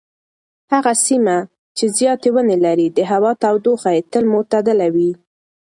هغه 0.73 0.93
سیمه 1.05 1.37
چې 1.77 1.85
زیاتې 1.97 2.29
ونې 2.33 2.57
لري 2.65 2.87
د 2.89 2.99
هوا 3.11 3.31
تودوخه 3.43 3.89
یې 3.95 4.01
تل 4.11 4.23
معتدله 4.33 4.87
وي. 4.95 5.11